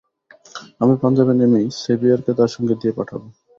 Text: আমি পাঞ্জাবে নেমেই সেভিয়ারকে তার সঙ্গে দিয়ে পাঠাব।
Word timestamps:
আমি 0.81 0.95
পাঞ্জাবে 1.01 1.33
নেমেই 1.35 1.67
সেভিয়ারকে 1.81 2.31
তার 2.39 2.49
সঙ্গে 2.55 2.75
দিয়ে 2.81 2.93
পাঠাব। 2.97 3.21